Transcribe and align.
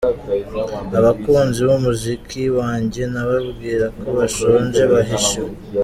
Abakunzi 0.99 1.59
b’umuziki 1.67 2.41
wanjye 2.59 3.01
nababwira 3.13 3.85
ko 3.99 4.07
bashonje 4.17 4.81
bahishiwe. 4.91 5.49